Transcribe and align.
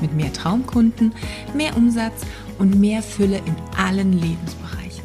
Mit 0.00 0.14
mehr 0.14 0.32
Traumkunden, 0.32 1.12
mehr 1.54 1.76
Umsatz 1.76 2.22
und 2.58 2.78
mehr 2.78 3.02
Fülle 3.02 3.38
in 3.38 3.54
allen 3.76 4.12
Lebensbereichen. 4.12 5.04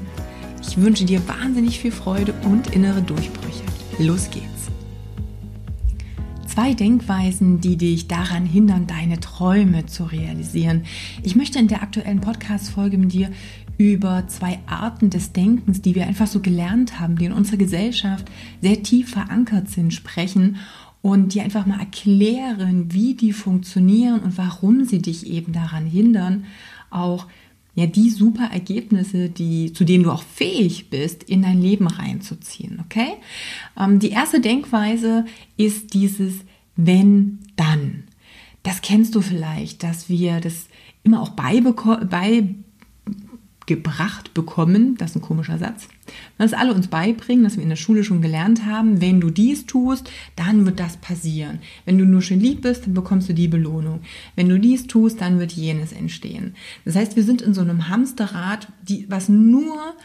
Ich 0.62 0.78
wünsche 0.78 1.06
dir 1.06 1.28
wahnsinnig 1.28 1.80
viel 1.80 1.92
Freude 1.92 2.34
und 2.44 2.74
innere 2.76 3.02
Durchbrüche. 3.02 3.64
Los 4.00 4.30
geht's! 4.30 4.56
Zwei 6.56 6.74
Denkweisen, 6.74 7.60
die 7.60 7.76
dich 7.76 8.08
daran 8.08 8.46
hindern, 8.46 8.88
deine 8.88 9.20
Träume 9.20 9.88
zu 9.88 10.06
realisieren. 10.06 10.84
Ich 11.22 11.36
möchte 11.36 11.60
in 11.60 11.68
der 11.68 11.84
aktuellen 11.84 12.22
Podcast-Folge 12.22 12.98
mit 12.98 13.12
dir 13.12 13.30
über 13.78 14.26
zwei 14.28 14.60
Arten 14.66 15.10
des 15.10 15.34
Denkens, 15.34 15.82
die 15.82 15.96
wir 15.96 16.08
einfach 16.08 16.28
so 16.28 16.40
gelernt 16.40 17.00
haben, 17.00 17.18
die 17.18 17.26
in 17.26 17.34
unserer 17.34 17.58
Gesellschaft 17.58 18.32
sehr 18.62 18.82
tief 18.84 19.10
verankert 19.10 19.70
sind, 19.70 19.94
sprechen 19.94 20.58
und 21.06 21.36
die 21.36 21.42
einfach 21.42 21.68
mal 21.68 21.80
erklären, 21.80 22.92
wie 22.92 23.14
die 23.14 23.32
funktionieren 23.32 24.22
und 24.22 24.40
warum 24.40 24.86
sie 24.86 25.04
dich 25.04 25.28
eben 25.28 25.54
daran 25.54 25.86
hindern, 25.86 26.46
auch 26.90 27.28
ja 27.76 27.86
die 27.86 28.10
super 28.10 28.50
Ergebnisse, 28.52 29.30
die, 29.30 29.72
zu 29.72 29.84
denen 29.84 30.06
du 30.06 30.12
auch 30.12 30.24
fähig 30.24 30.90
bist, 30.90 31.22
in 31.22 31.44
dein 31.44 31.62
Leben 31.62 31.86
reinzuziehen. 31.86 32.80
Okay? 32.84 33.10
Ähm, 33.80 34.00
die 34.00 34.10
erste 34.10 34.42
Denkweise 34.42 35.26
ist 35.58 35.94
dieses 35.94 36.40
wenn 36.76 37.38
dann. 37.56 38.06
Das 38.64 38.82
kennst 38.82 39.14
du 39.14 39.22
vielleicht, 39.22 39.84
dass 39.84 40.10
wir 40.10 40.40
das 40.40 40.66
immer 41.04 41.22
auch 41.22 41.30
beigebracht 41.30 42.34
bekommen. 44.34 44.98
Das 44.98 45.12
ist 45.12 45.18
ein 45.18 45.22
komischer 45.22 45.60
Satz. 45.60 45.88
Dass 46.38 46.54
alle 46.54 46.74
uns 46.74 46.88
beibringen, 46.88 47.44
dass 47.44 47.56
wir 47.56 47.64
in 47.64 47.70
der 47.70 47.76
Schule 47.76 48.04
schon 48.04 48.22
gelernt 48.22 48.66
haben, 48.66 49.02
wenn 49.02 49.22
du 49.22 49.30
dies 49.30 49.66
tust, 49.66 50.12
dann 50.36 50.66
wird 50.66 50.80
das 50.80 50.98
passieren. 50.98 51.60
Wenn 51.86 51.98
du 51.98 52.06
nur 52.06 52.22
schön 52.22 52.40
lieb 52.40 52.62
bist, 52.62 52.86
dann 52.86 52.94
bekommst 52.94 53.30
du 53.30 53.34
die 53.34 53.48
Belohnung. 53.48 54.02
Wenn 54.36 54.50
du 54.50 54.60
dies 54.60 54.88
tust, 54.88 55.22
dann 55.22 55.40
wird 55.40 55.52
jenes 55.52 55.92
entstehen. 55.92 56.56
Das 56.84 56.96
heißt, 56.96 57.16
wir 57.16 57.24
sind 57.24 57.42
in 57.42 57.54
so 57.54 57.62
einem 57.62 57.90
Hamsterrad, 57.90 58.68
die, 58.88 59.06
was 59.10 59.30
nur 59.30 59.96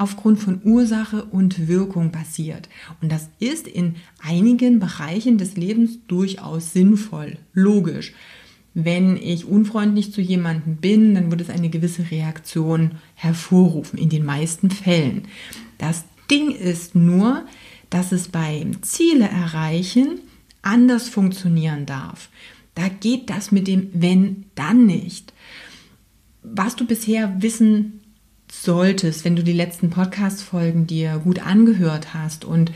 aufgrund 0.00 0.40
von 0.40 0.62
Ursache 0.64 1.24
und 1.24 1.68
Wirkung 1.68 2.10
basiert. 2.10 2.70
Und 3.02 3.12
das 3.12 3.28
ist 3.38 3.68
in 3.68 3.96
einigen 4.22 4.80
Bereichen 4.80 5.36
des 5.36 5.56
Lebens 5.56 5.98
durchaus 6.06 6.72
sinnvoll, 6.72 7.36
logisch. 7.52 8.14
Wenn 8.74 9.16
ich 9.16 9.46
unfreundlich 9.46 10.12
zu 10.12 10.20
jemandem 10.20 10.76
bin, 10.76 11.14
dann 11.14 11.30
wird 11.30 11.40
es 11.40 11.50
eine 11.50 11.70
gewisse 11.70 12.10
Reaktion 12.10 12.92
hervorrufen, 13.14 13.98
in 13.98 14.08
den 14.08 14.24
meisten 14.24 14.70
Fällen. 14.70 15.22
Das 15.78 16.04
Ding 16.30 16.50
ist 16.50 16.94
nur, 16.94 17.44
dass 17.90 18.12
es 18.12 18.28
beim 18.28 18.82
Ziele 18.82 19.28
erreichen 19.28 20.20
anders 20.62 21.08
funktionieren 21.08 21.86
darf. 21.86 22.28
Da 22.74 22.88
geht 22.88 23.30
das 23.30 23.50
mit 23.50 23.66
dem 23.66 23.90
wenn 23.92 24.44
dann 24.54 24.86
nicht. 24.86 25.32
Was 26.42 26.76
du 26.76 26.86
bisher 26.86 27.42
wissen 27.42 28.00
solltest, 28.50 29.24
wenn 29.24 29.36
du 29.36 29.44
die 29.44 29.52
letzten 29.52 29.90
Podcast-Folgen 29.90 30.86
dir 30.86 31.18
gut 31.18 31.40
angehört 31.40 32.14
hast 32.14 32.44
und 32.44 32.72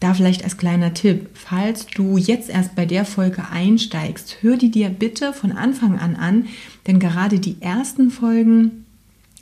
da 0.00 0.14
vielleicht 0.14 0.44
als 0.44 0.56
kleiner 0.56 0.94
Tipp, 0.94 1.28
falls 1.34 1.86
du 1.86 2.16
jetzt 2.16 2.48
erst 2.48 2.74
bei 2.74 2.86
der 2.86 3.04
Folge 3.04 3.44
einsteigst, 3.50 4.38
hör 4.40 4.56
die 4.56 4.70
dir 4.70 4.88
bitte 4.88 5.32
von 5.34 5.52
Anfang 5.52 5.98
an 5.98 6.16
an, 6.16 6.46
denn 6.86 6.98
gerade 6.98 7.38
die 7.38 7.60
ersten 7.60 8.10
Folgen 8.10 8.86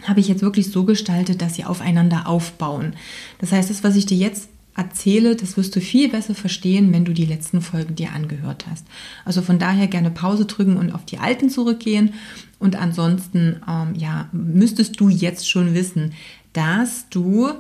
habe 0.03 0.21
ich 0.21 0.29
jetzt 0.29 0.43
wirklich 0.43 0.71
so 0.71 0.85
gestaltet, 0.85 1.43
dass 1.43 1.55
sie 1.55 1.65
aufeinander 1.65 2.27
aufbauen. 2.27 2.95
Das 3.41 3.53
heißt, 3.53 3.71
das, 3.71 3.85
was 3.85 3.97
ich 3.97 4.07
dir 4.07 4.19
jetzt 4.19 4.49
erzähle, 4.77 5.35
das 5.35 5.57
wirst 5.57 5.75
du 5.75 5.81
viel 5.81 6.09
besser 6.09 6.37
verstehen, 6.37 6.93
wenn 6.93 7.05
du 7.05 7.13
die 7.13 7.25
letzten 7.25 7.61
Folgen 7.61 7.97
dir 7.97 8.13
angehört 8.13 8.67
hast. 8.71 8.87
Also 9.25 9.43
von 9.43 9.59
daher 9.59 9.89
gerne 9.89 10.11
Pause 10.11 10.45
drücken 10.45 10.77
und 10.77 10.93
auf 10.93 11.05
die 11.05 11.19
alten 11.19 11.51
zurückgehen. 11.51 12.15
Und 12.61 12.77
ansonsten, 12.77 13.61
ähm, 13.69 13.95
ja, 13.97 14.29
müsstest 14.33 15.01
du 15.01 15.09
jetzt 15.09 15.51
schon 15.51 15.75
wissen, 15.75 16.13
dass 16.53 17.09
du 17.11 17.51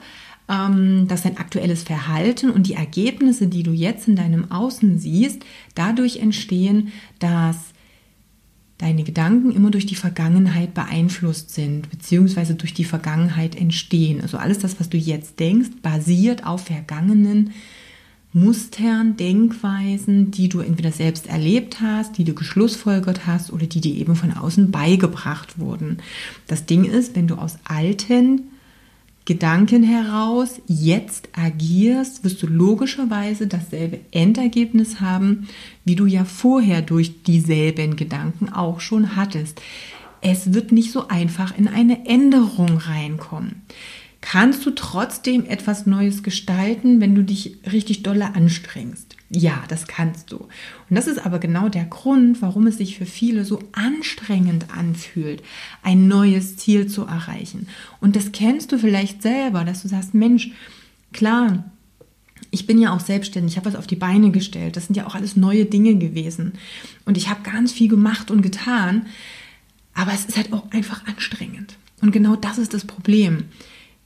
dass 0.48 1.22
dein 1.22 1.36
aktuelles 1.36 1.82
Verhalten 1.82 2.48
und 2.48 2.66
die 2.66 2.72
Ergebnisse, 2.72 3.48
die 3.48 3.62
du 3.62 3.72
jetzt 3.72 4.09
in 4.09 4.16
deinem 4.16 4.50
Außen 4.50 4.98
siehst, 4.98 5.44
dadurch 5.75 6.16
entstehen, 6.16 6.88
dass 7.19 7.56
deine 8.78 9.03
Gedanken 9.03 9.50
immer 9.50 9.70
durch 9.70 9.84
die 9.84 9.94
Vergangenheit 9.94 10.72
beeinflusst 10.72 11.53
sind, 11.53 11.91
beziehungsweise 11.91 12.54
durch 12.54 12.72
die 12.72 12.84
Vergangenheit 12.84 13.56
entstehen. 13.56 14.22
Also 14.22 14.38
alles 14.38 14.58
das, 14.58 14.81
was 14.81 14.88
du 14.88 14.97
jetzt 14.97 15.38
denkst, 15.38 15.70
basiert 15.82 16.47
auf 16.47 16.64
vergangenen 16.64 17.50
Mustern, 18.32 19.16
Denkweisen, 19.16 20.31
die 20.31 20.48
du 20.48 20.60
entweder 20.60 20.92
selbst 20.92 21.26
erlebt 21.26 21.81
hast, 21.81 22.16
die 22.19 22.25
du 22.25 22.34
geschlussfolgert 22.34 23.26
hast 23.26 23.53
oder 23.53 23.66
die 23.66 23.81
dir 23.81 23.94
eben 23.94 24.16
von 24.16 24.32
außen 24.32 24.70
beigebracht 24.70 25.58
wurden. 25.58 25.98
Das 26.47 26.64
Ding 26.64 26.84
ist, 26.84 27.16
wenn 27.16 27.26
du 27.26 27.34
aus 27.34 27.58
alten 27.64 28.42
Gedanken 29.28 29.83
heraus 29.83 30.62
jetzt 30.69 31.28
agierst, 31.34 32.25
wirst 32.25 32.43
du 32.43 32.47
logischerweise 32.47 33.47
dasselbe 33.47 34.00
Endergebnis 34.11 35.03
haben, 35.03 35.49
wie 35.84 35.97
du 35.97 36.06
ja 36.06 36.25
vorher 36.25 36.81
durch 36.81 37.25
dieselben 37.25 37.97
Gedanken 37.97 38.49
auch 38.49 38.81
schon 38.81 39.17
hattest. 39.17 39.61
Es 40.22 40.55
wird 40.55 40.72
nicht 40.72 40.93
so 40.93 41.09
einfach 41.09 41.59
in 41.59 41.69
eine 41.69 42.06
Änderung 42.06 42.78
reinkommen. 42.78 43.61
Kannst 44.22 44.65
du 44.65 44.71
trotzdem 44.71 45.44
etwas 45.44 45.84
Neues 45.84 46.22
gestalten, 46.22 47.03
wenn 47.03 47.15
du 47.15 47.22
dich 47.22 47.59
richtig 47.71 48.03
dolle 48.03 48.34
anstrengst? 48.34 49.07
Ja, 49.31 49.62
das 49.69 49.87
kannst 49.87 50.33
du. 50.33 50.37
Und 50.39 50.97
das 50.97 51.06
ist 51.06 51.25
aber 51.25 51.39
genau 51.39 51.69
der 51.69 51.84
Grund, 51.84 52.41
warum 52.41 52.66
es 52.66 52.78
sich 52.78 52.97
für 52.97 53.05
viele 53.05 53.44
so 53.44 53.62
anstrengend 53.72 54.66
anfühlt, 54.75 55.43
ein 55.83 56.09
neues 56.09 56.56
Ziel 56.56 56.87
zu 56.87 57.05
erreichen. 57.05 57.69
Und 58.00 58.17
das 58.17 58.33
kennst 58.33 58.72
du 58.72 58.78
vielleicht 58.78 59.21
selber, 59.21 59.65
dass 59.65 59.83
du 59.83 59.88
sagst, 59.88 60.15
Mensch, 60.15 60.53
klar, 61.12 61.65
ich 62.50 62.67
bin 62.67 62.81
ja 62.81 62.94
auch 62.94 63.00
selbstständig, 63.00 63.53
ich 63.53 63.56
habe 63.59 63.67
was 63.67 63.77
auf 63.77 63.87
die 63.87 63.97
Beine 63.97 64.31
gestellt. 64.31 64.77
Das 64.77 64.87
sind 64.87 64.97
ja 64.97 65.06
auch 65.06 65.15
alles 65.15 65.37
neue 65.37 65.67
Dinge 65.67 65.97
gewesen. 65.97 66.55
Und 67.05 67.19
ich 67.19 67.28
habe 67.28 67.43
ganz 67.43 67.71
viel 67.72 67.88
gemacht 67.88 68.31
und 68.31 68.41
getan. 68.41 69.06
Aber 69.93 70.15
es 70.15 70.25
ist 70.25 70.37
halt 70.38 70.55
auch 70.55 70.71
einfach 70.71 71.06
anstrengend. 71.06 71.77
Und 72.00 72.12
genau 72.12 72.37
das 72.37 72.56
ist 72.56 72.72
das 72.72 72.87
Problem. 72.87 73.44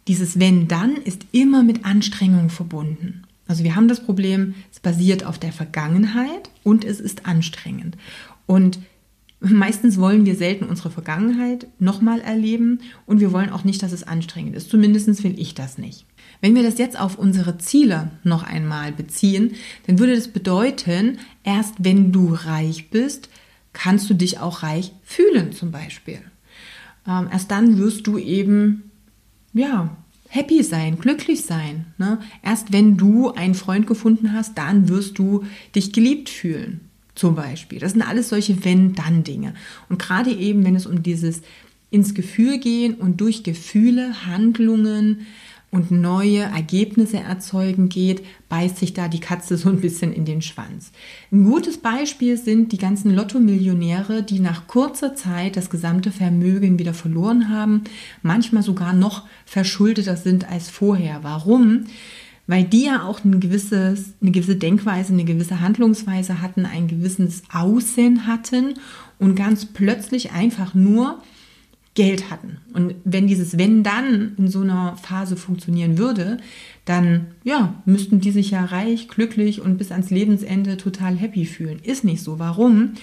Dieses 0.09 0.41
Wenn 0.41 0.67
dann 0.67 0.97
ist 0.97 1.27
immer 1.31 1.63
mit 1.63 1.85
Anstrengung 1.85 2.51
verbunden. 2.51 3.23
Also 3.47 3.65
wir 3.65 3.77
haben 3.77 3.89
das 3.89 4.05
Problem, 4.05 4.55
es 4.71 4.81
basiert 4.81 5.25
auf 5.25 5.39
der 5.39 5.53
Vergangenheit 5.53 6.51
und 6.63 6.85
es 6.85 7.01
ist 7.01 7.27
anstrengend. 7.27 7.97
Und 8.47 8.79
meistens 9.41 9.99
wollen 9.99 10.25
wir 10.25 10.37
selten 10.37 10.67
unsere 10.67 10.91
Vergangenheit 10.91 11.67
nochmal 11.79 12.21
erleben 12.21 12.81
und 13.07 13.21
wir 13.21 13.33
wollen 13.33 13.51
auch 13.51 13.65
nicht, 13.65 13.83
dass 13.83 13.93
es 13.93 14.05
anstrengend 14.05 14.55
ist. 14.55 14.71
Zumindest 14.71 15.25
will 15.25 15.39
ich 15.39 15.55
das 15.55 15.79
nicht. 15.79 16.07
Wenn 16.41 16.55
wir 16.55 16.63
das 16.63 16.79
jetzt 16.79 16.99
auf 16.99 17.19
unsere 17.19 17.59
Ziele 17.59 18.11
noch 18.25 18.43
einmal 18.43 18.93
beziehen, 18.93 19.55
dann 19.87 19.99
würde 19.99 20.15
das 20.15 20.29
bedeuten, 20.29 21.19
erst 21.45 21.75
wenn 21.79 22.13
du 22.13 22.35
reich 22.35 22.91
bist, 22.91 23.29
kannst 23.73 24.09
du 24.11 24.15
dich 24.15 24.39
auch 24.39 24.63
reich 24.63 24.93
fühlen 25.03 25.53
zum 25.53 25.71
Beispiel. 25.71 26.21
Ähm, 27.07 27.29
erst 27.33 27.51
dann 27.51 27.79
wirst 27.79 28.07
du 28.07 28.19
eben, 28.19 28.91
ja, 29.53 29.97
happy 30.33 30.63
sein, 30.63 30.99
glücklich 30.99 31.43
sein. 31.43 31.85
Ne? 31.99 32.19
Erst 32.43 32.73
wenn 32.73 32.97
du 32.97 33.33
einen 33.33 33.55
Freund 33.55 33.87
gefunden 33.87 34.33
hast, 34.33 34.57
dann 34.57 34.89
wirst 34.89 35.19
du 35.19 35.45
dich 35.75 35.93
geliebt 35.93 36.31
fühlen, 36.31 36.81
zum 37.15 37.35
Beispiel. 37.35 37.79
Das 37.79 37.93
sind 37.93 38.01
alles 38.01 38.31
solche 38.31 38.65
Wenn-Dann-Dinge. 38.65 39.53
Und 39.91 39.99
gerade 40.01 40.31
eben, 40.31 40.65
wenn 40.65 40.75
es 40.75 40.87
um 40.87 41.03
dieses 41.03 41.43
ins 41.91 42.15
Gefühl 42.15 42.59
gehen 42.59 42.95
und 42.95 43.21
durch 43.21 43.43
Gefühle, 43.43 44.25
Handlungen, 44.25 45.27
und 45.73 45.91
neue 45.91 46.41
Ergebnisse 46.43 47.17
erzeugen 47.17 47.89
geht, 47.89 48.23
beißt 48.51 48.77
sich 48.77 48.93
da 48.93 49.09
die 49.09 49.21
Katze 49.21 49.57
so 49.57 49.71
ein 49.71 49.81
bisschen 49.81 50.13
in 50.13 50.27
den 50.27 50.43
Schwanz. 50.43 50.93
Ein 51.33 51.45
gutes 51.45 51.79
Beispiel 51.79 52.37
sind 52.37 52.73
die 52.73 52.79
ganzen 52.79 53.13
Lotto-Millionäre, 53.15 54.23
die 54.23 54.39
nach 54.39 54.67
kurzer 54.69 55.17
Zeit 55.17 55.57
das 55.57 55.71
gesamte 55.71 56.13
Vermögen 56.13 56.79
wieder 56.79 56.95
verloren 56.95 57.49
haben, 57.49 57.85
manchmal 58.23 58.63
sogar 58.63 58.93
noch 58.93 59.25
verschuldeter 59.47 60.17
sind 60.17 60.49
als 60.49 60.69
vorher. 60.69 61.21
Warum? 61.23 61.87
weil 62.47 62.65
die 62.65 62.87
ja 62.87 63.05
auch 63.05 63.25
ein 63.25 63.41
gewisses, 63.41 64.15
eine 64.21 64.33
gewisse 64.33 64.57
Denkweise, 64.57 65.13
eine 65.13 65.25
gewisse 65.25 65.61
Handlungsweise 65.61 66.43
hatten, 66.43 66.67
ein 66.67 66.89
gewisses 66.89 67.45
Aussehen 67.53 68.27
hatten 68.27 68.75
und 69.19 69.37
ganz 69.37 69.65
plötzlich 69.65 70.33
einfach 70.33 70.75
nur 70.75 71.23
Geld 71.95 72.31
hatten. 72.31 72.59
Und 72.73 72.95
wenn 73.05 73.27
dieses 73.27 73.59
Wenn 73.59 73.83
dann 73.83 74.35
in 74.39 74.49
so 74.49 74.61
einer 74.61 74.97
Phase 74.97 75.37
funktionieren 75.37 75.99
würde, 75.99 76.39
dann 76.85 77.29
ja, 77.45 77.83
müssten 77.85 78.21
die 78.21 78.31
sich 78.31 78.51
ja 78.51 78.65
reich, 78.65 79.09
glücklich 79.09 79.61
und 79.61 79.77
bis 79.77 79.93
ans 79.93 80.11
Lebensende 80.11 80.79
total 80.79 81.17
happy 81.17 81.45
fühlen. 81.45 81.81
Ist 81.83 82.05
nicht 82.05 82.23
so. 82.23 82.39
Warum? 82.39 82.95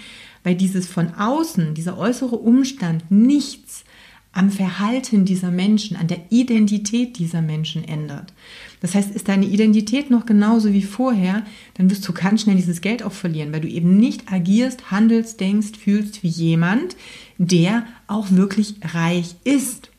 Weil 0.44 0.56
dieses 0.56 0.88
von 0.88 1.14
außen, 1.14 1.76
dieser 1.76 1.98
äußere 1.98 2.36
Umstand 2.36 3.12
nichts 3.12 3.84
am 4.40 4.52
Verhalten 4.52 5.26
dieser 5.26 5.52
Menschen, 5.52 5.98
an 5.98 6.08
der 6.08 6.22
Identität 6.30 7.20
dieser 7.20 7.42
Menschen 7.42 7.84
ändert. 7.84 8.32
Das 8.80 8.96
heißt, 8.96 9.12
ist 9.14 9.28
deine 9.28 9.46
Identität 9.46 10.10
noch 10.10 10.26
genauso 10.26 10.72
wie 10.72 10.82
vorher, 10.82 11.44
dann 11.74 11.92
wirst 11.92 12.08
du 12.08 12.14
ganz 12.14 12.44
schnell 12.44 12.56
dieses 12.56 12.80
Geld 12.80 13.04
auch 13.04 13.12
verlieren, 13.12 13.52
weil 13.52 13.60
du 13.60 13.68
eben 13.68 13.98
nicht 13.98 14.32
agierst, 14.32 14.92
handelst, 14.92 15.42
denkst, 15.42 15.78
fühlst 15.78 16.24
wie 16.24 16.30
jemand, 16.30 16.96
der 17.38 17.86
auch 18.08 18.32
wirklich 18.32 18.76
reich 18.94 19.36
ist. 19.44 19.92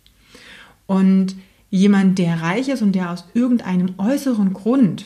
Und 0.86 1.36
jemand, 1.68 2.18
der 2.18 2.40
reich 2.40 2.68
ist 2.68 2.80
und 2.80 2.94
der 2.94 3.10
aus 3.10 3.26
irgendeinem 3.34 3.92
äußeren 3.98 4.54
Grund, 4.54 5.04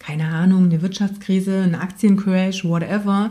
keine 0.00 0.26
Ahnung, 0.26 0.64
eine 0.64 0.82
Wirtschaftskrise, 0.82 1.62
eine 1.62 1.80
Aktiencrash, 1.80 2.64
whatever, 2.64 3.30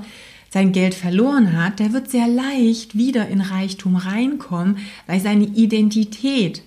sein 0.54 0.72
Geld 0.72 0.94
verloren 0.94 1.58
hat, 1.58 1.80
der 1.80 1.94
wird 1.94 2.12
sehr 2.12 2.28
leicht 2.28 2.96
wieder 2.96 3.28
in 3.28 3.42
Reichtum 3.42 3.96
reinkommen, 3.96 4.78
weil 5.08 5.20
seine 5.20 5.46
Identität 5.46 6.62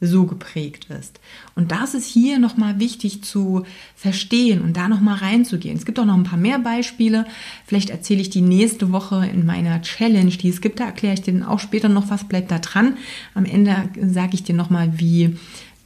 so 0.00 0.24
geprägt 0.24 0.86
ist. 0.88 1.20
Und 1.54 1.70
das 1.70 1.92
ist 1.92 2.06
hier 2.06 2.38
nochmal 2.38 2.78
wichtig 2.80 3.22
zu 3.24 3.64
verstehen 3.96 4.62
und 4.62 4.78
da 4.78 4.88
nochmal 4.88 5.16
reinzugehen. 5.16 5.76
Es 5.76 5.84
gibt 5.84 5.98
auch 5.98 6.06
noch 6.06 6.14
ein 6.14 6.24
paar 6.24 6.38
mehr 6.38 6.58
Beispiele. 6.58 7.26
Vielleicht 7.66 7.90
erzähle 7.90 8.22
ich 8.22 8.30
die 8.30 8.40
nächste 8.40 8.92
Woche 8.92 9.28
in 9.30 9.44
meiner 9.44 9.82
Challenge, 9.82 10.30
die 10.30 10.48
es 10.48 10.62
gibt. 10.62 10.80
Da 10.80 10.86
erkläre 10.86 11.14
ich 11.14 11.22
dir 11.22 11.34
dann 11.34 11.42
auch 11.42 11.58
später 11.58 11.90
noch 11.90 12.08
was. 12.08 12.28
Bleibt 12.28 12.50
da 12.50 12.60
dran. 12.60 12.96
Am 13.34 13.44
Ende 13.44 13.90
sage 14.00 14.34
ich 14.34 14.44
dir 14.44 14.54
nochmal, 14.54 14.98
wie 14.98 15.36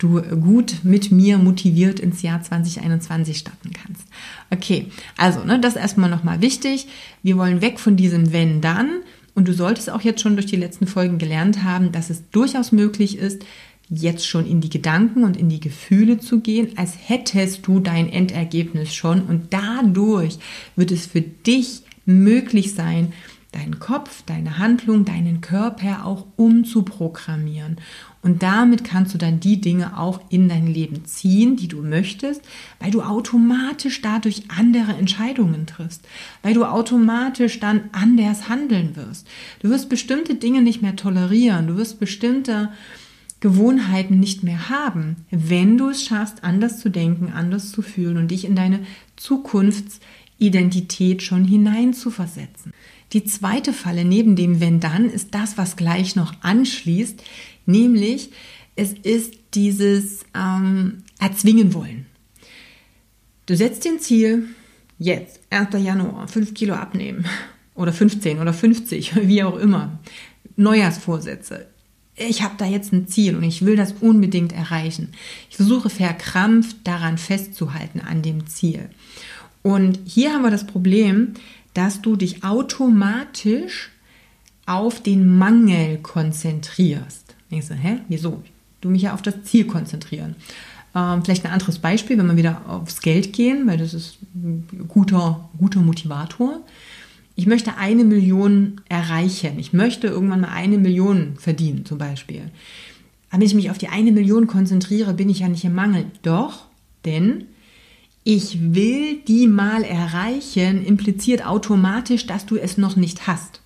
du 0.03 0.21
gut 0.23 0.77
mit 0.83 1.13
mir 1.13 1.39
motiviert 1.39 2.01
ins 2.01 2.23
Jahr 2.23 2.43
2021 2.43 3.39
starten 3.39 3.71
kannst. 3.73 4.05
Okay, 4.51 4.87
also 5.17 5.45
ne, 5.45 5.61
das 5.61 5.77
erstmal 5.77 6.11
nochmal 6.11 6.41
wichtig. 6.41 6.87
Wir 7.23 7.37
wollen 7.37 7.61
weg 7.61 7.79
von 7.79 7.97
diesem 7.97 8.33
Wenn 8.33 8.61
dann. 8.61 9.03
Und 9.35 9.49
du 9.49 9.55
solltest 9.55 9.89
auch 9.89 10.03
jetzt 10.03 10.21
schon 10.21 10.37
durch 10.37 10.47
die 10.47 10.57
letzten 10.57 10.87
Folgen 10.87 11.19
gelernt 11.19 11.63
haben, 11.63 11.91
dass 11.91 12.11
es 12.11 12.29
durchaus 12.31 12.71
möglich 12.71 13.17
ist, 13.17 13.45
jetzt 13.89 14.27
schon 14.27 14.47
in 14.47 14.61
die 14.61 14.71
Gedanken 14.71 15.25
und 15.25 15.37
in 15.37 15.49
die 15.49 15.61
Gefühle 15.61 16.19
zu 16.19 16.41
gehen, 16.41 16.69
als 16.77 16.97
hättest 17.07 17.67
du 17.67 17.81
dein 17.81 18.09
Endergebnis 18.11 18.95
schon. 18.95 19.23
Und 19.23 19.53
dadurch 19.53 20.39
wird 20.77 20.91
es 20.91 21.07
für 21.07 21.23
dich 21.23 21.83
möglich 22.05 22.75
sein, 22.75 23.13
deinen 23.53 23.79
Kopf, 23.79 24.23
deine 24.27 24.59
Handlung, 24.59 25.05
deinen 25.05 25.41
Körper 25.41 26.05
auch 26.05 26.27
umzuprogrammieren. 26.37 27.77
Und 28.23 28.43
damit 28.43 28.85
kannst 28.85 29.15
du 29.15 29.19
dann 29.19 29.41
die 29.41 29.61
Dinge 29.61 29.99
auch 29.99 30.21
in 30.31 30.49
dein 30.49 30.67
Leben 30.67 31.05
ziehen, 31.05 31.57
die 31.57 31.69
du 31.69 31.83
möchtest, 31.83 32.41
weil 32.79 32.91
du 32.91 33.03
automatisch 33.03 34.01
dadurch 34.01 34.45
andere 34.49 34.93
Entscheidungen 34.93 35.67
triffst, 35.67 36.07
weil 36.43 36.55
du 36.55 36.65
automatisch 36.65 37.61
dann 37.61 37.91
anders 37.93 38.49
handeln 38.49 38.97
wirst. 38.97 39.29
Du 39.61 39.69
wirst 39.71 39.89
bestimmte 39.89 40.37
Dinge 40.37 40.63
nicht 40.63 40.83
mehr 40.83 40.97
tolerieren, 40.97 41.67
du 41.67 41.77
wirst 41.77 42.01
bestimmte 42.01 42.71
Gewohnheiten 43.41 44.21
nicht 44.21 44.45
mehr 44.45 44.69
haben, 44.69 45.17
wenn 45.33 45.77
du 45.77 45.89
es 45.89 46.05
schaffst, 46.05 46.45
anders 46.45 46.79
zu 46.79 46.91
denken, 46.91 47.33
anders 47.35 47.73
zu 47.73 47.83
fühlen 47.83 48.17
und 48.17 48.31
dich 48.31 48.45
in 48.45 48.55
deine 48.55 48.87
Zukunftsidentität 49.17 51.23
schon 51.23 51.45
hineinzuversetzen. 51.45 52.73
Die 53.13 53.25
zweite 53.25 53.73
Falle 53.73 54.05
neben 54.05 54.37
dem 54.37 54.61
Wenn 54.61 54.81
dann 54.81 55.11
ist 55.11 55.35
das, 55.35 55.59
was 55.59 55.77
gleich 55.77 56.17
noch 56.17 56.35
anschließt, 56.43 57.23
nämlich 57.67 58.31
es 58.75 58.95
ist 58.95 59.35
dieses 59.55 60.25
ähm, 60.35 61.03
Erzwingen 61.19 61.75
wollen. 61.75 62.07
Du 63.47 63.55
setzt 63.55 63.85
dir 63.85 63.93
ein 63.93 64.01
Ziel, 64.01 64.47
jetzt, 64.99 65.41
1. 65.51 65.69
Januar, 65.85 66.27
5 66.27 66.55
Kilo 66.55 66.75
abnehmen 66.75 67.27
oder 67.75 67.93
15 67.93 68.39
oder 68.39 68.55
50, 68.55 69.17
wie 69.27 69.43
auch 69.43 69.59
immer. 69.59 69.99
Neujahrsvorsätze. 70.57 71.67
Ich 72.15 72.43
habe 72.43 72.55
da 72.59 72.67
jetzt 72.67 72.93
ein 72.93 73.09
Ziel 73.09 73.37
und 73.37 73.43
ich 73.43 73.65
will 73.65 73.77
das 73.77 73.95
unbedingt 74.01 74.53
erreichen. 74.53 75.13
Ich 75.51 75.57
versuche 75.57 75.91
verkrampft 75.91 76.77
daran 76.85 77.19
festzuhalten 77.19 78.01
an 78.01 78.23
dem 78.23 78.47
Ziel. 78.47 78.91
Und 79.63 79.99
hier 80.05 80.33
haben 80.33 80.43
wir 80.43 80.51
das 80.51 80.67
Problem, 80.67 81.35
dass 81.75 82.03
du 82.03 82.17
dich 82.17 82.45
automatisch 82.45 83.91
auf 84.67 85.03
den 85.03 85.39
Mangel 85.39 85.99
konzentrierst. 85.99 87.35
Denkst 87.51 87.69
du, 87.69 87.75
hä, 87.75 87.99
wieso? 88.09 88.43
Du 88.81 88.89
mich 88.89 89.03
ja 89.03 89.15
auf 89.15 89.23
das 89.23 89.43
Ziel 89.45 89.67
konzentrieren. 89.67 90.37
Ähm, 90.95 91.25
vielleicht 91.25 91.45
ein 91.45 91.53
anderes 91.53 91.79
Beispiel, 91.79 92.19
wenn 92.19 92.27
wir 92.27 92.37
wieder 92.37 92.63
aufs 92.69 93.01
Geld 93.01 93.33
gehen, 93.33 93.67
weil 93.67 93.79
das 93.79 93.95
ist 93.95 94.19
ein 94.35 94.87
guter, 94.89 95.49
guter 95.59 95.81
Motivator. 95.81 96.61
Ich 97.35 97.47
möchte 97.47 97.77
eine 97.79 98.05
Million 98.05 98.81
erreichen. 98.89 99.59
Ich 99.59 99.73
möchte 99.73 100.07
irgendwann 100.07 100.43
mal 100.43 100.51
eine 100.51 100.79
Million 100.79 101.37
verdienen, 101.39 101.87
zum 101.87 101.99
Beispiel. 101.99 102.51
Aber 103.31 103.41
wenn 103.41 103.47
ich 103.47 103.55
mich 103.55 103.71
auf 103.71 103.79
die 103.79 103.89
eine 103.89 104.13
Million 104.13 104.47
konzentriere, 104.47 105.15
bin 105.15 105.31
ich 105.31 105.39
ja 105.41 105.49
nicht 105.49 105.65
im 105.65 105.75
Mangel. 105.75 106.05
Doch, 106.23 106.67
denn 107.07 107.45
ich 108.25 108.75
will 108.75 109.19
die 109.27 109.49
mal 109.49 109.83
erreichen, 109.83 110.85
impliziert 110.85 111.45
automatisch, 111.45 112.27
dass 112.27 112.47
du 112.47 112.57
es 112.57 112.79
noch 112.79 112.97
nicht 112.97 113.27
hast. 113.27 113.61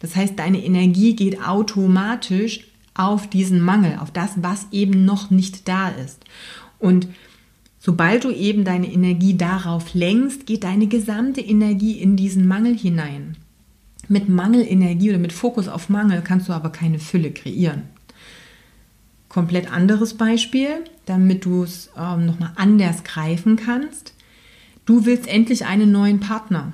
Das 0.00 0.16
heißt, 0.16 0.38
deine 0.38 0.64
Energie 0.64 1.14
geht 1.14 1.42
automatisch 1.42 2.66
auf 2.94 3.28
diesen 3.28 3.60
Mangel, 3.60 3.98
auf 3.98 4.10
das, 4.10 4.30
was 4.36 4.66
eben 4.72 5.04
noch 5.04 5.30
nicht 5.30 5.68
da 5.68 5.88
ist. 5.88 6.24
Und 6.78 7.08
sobald 7.78 8.24
du 8.24 8.30
eben 8.30 8.64
deine 8.64 8.90
Energie 8.90 9.36
darauf 9.36 9.94
lenkst, 9.94 10.46
geht 10.46 10.64
deine 10.64 10.86
gesamte 10.86 11.40
Energie 11.40 12.00
in 12.00 12.16
diesen 12.16 12.48
Mangel 12.48 12.76
hinein. 12.76 13.36
Mit 14.08 14.28
Mangelenergie 14.28 15.10
oder 15.10 15.18
mit 15.18 15.32
Fokus 15.34 15.68
auf 15.68 15.90
Mangel 15.90 16.22
kannst 16.22 16.48
du 16.48 16.52
aber 16.54 16.70
keine 16.70 16.98
Fülle 16.98 17.30
kreieren. 17.30 17.82
Komplett 19.28 19.70
anderes 19.70 20.14
Beispiel, 20.14 20.68
damit 21.06 21.44
du 21.44 21.62
es 21.62 21.90
ähm, 21.96 22.26
nochmal 22.26 22.52
anders 22.56 23.04
greifen 23.04 23.56
kannst. 23.56 24.14
Du 24.86 25.04
willst 25.04 25.28
endlich 25.28 25.66
einen 25.66 25.92
neuen 25.92 26.20
Partner. 26.20 26.72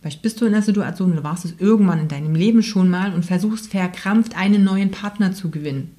Vielleicht 0.00 0.22
bist 0.22 0.40
du 0.40 0.46
in 0.46 0.52
der 0.52 0.62
Situation 0.62 1.12
oder 1.12 1.24
warst 1.24 1.44
es 1.44 1.54
irgendwann 1.58 1.98
in 2.00 2.08
deinem 2.08 2.34
Leben 2.34 2.62
schon 2.62 2.88
mal 2.88 3.14
und 3.14 3.24
versuchst 3.24 3.70
verkrampft 3.70 4.36
einen 4.36 4.64
neuen 4.64 4.90
Partner 4.90 5.32
zu 5.32 5.50
gewinnen. 5.50 5.94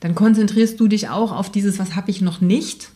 Dann 0.00 0.14
konzentrierst 0.14 0.80
du 0.80 0.88
dich 0.88 1.08
auch 1.08 1.32
auf 1.32 1.52
dieses, 1.52 1.78
was 1.78 1.94
habe 1.94 2.10
ich 2.10 2.22
noch 2.22 2.40
nicht? 2.40 2.90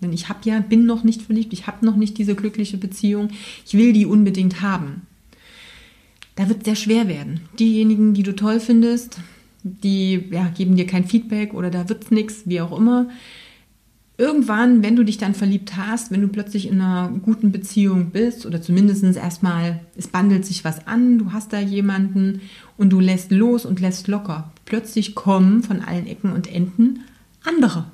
Denn 0.00 0.12
ich 0.12 0.28
habe 0.28 0.40
ja, 0.44 0.60
bin 0.60 0.86
noch 0.86 1.04
nicht 1.04 1.22
verliebt, 1.22 1.52
ich 1.52 1.66
habe 1.66 1.84
noch 1.84 1.96
nicht 1.96 2.18
diese 2.18 2.34
glückliche 2.34 2.76
Beziehung, 2.76 3.30
ich 3.66 3.74
will 3.74 3.92
die 3.92 4.06
unbedingt 4.06 4.60
haben. 4.60 5.02
Da 6.34 6.48
wird 6.48 6.60
es 6.60 6.64
sehr 6.66 6.76
schwer 6.76 7.08
werden. 7.08 7.40
Diejenigen, 7.58 8.12
die 8.12 8.22
du 8.22 8.36
toll 8.36 8.60
findest, 8.60 9.18
die 9.66 10.28
ja, 10.30 10.48
geben 10.48 10.76
dir 10.76 10.86
kein 10.86 11.04
Feedback 11.04 11.54
oder 11.54 11.70
da 11.70 11.88
wird 11.88 12.04
es 12.04 12.10
nichts, 12.10 12.42
wie 12.46 12.60
auch 12.60 12.76
immer. 12.76 13.08
Irgendwann, 14.18 14.82
wenn 14.82 14.96
du 14.96 15.04
dich 15.04 15.18
dann 15.18 15.34
verliebt 15.34 15.76
hast, 15.76 16.10
wenn 16.10 16.22
du 16.22 16.28
plötzlich 16.28 16.68
in 16.68 16.80
einer 16.80 17.12
guten 17.22 17.52
Beziehung 17.52 18.10
bist 18.10 18.46
oder 18.46 18.62
zumindest 18.62 19.04
erstmal, 19.04 19.80
es 19.94 20.08
bandelt 20.08 20.46
sich 20.46 20.64
was 20.64 20.86
an, 20.86 21.18
du 21.18 21.32
hast 21.32 21.52
da 21.52 21.60
jemanden 21.60 22.40
und 22.78 22.90
du 22.90 23.00
lässt 23.00 23.30
los 23.30 23.66
und 23.66 23.80
lässt 23.80 24.08
locker. 24.08 24.52
Plötzlich 24.64 25.14
kommen 25.14 25.62
von 25.62 25.82
allen 25.82 26.06
Ecken 26.06 26.32
und 26.32 26.50
Enden 26.50 27.00
andere. 27.44 27.84